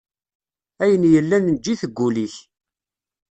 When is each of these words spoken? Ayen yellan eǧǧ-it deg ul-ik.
Ayen 0.83 1.03
yellan 1.13 1.51
eǧǧ-it 1.53 1.81
deg 1.87 1.97
ul-ik. 2.07 2.35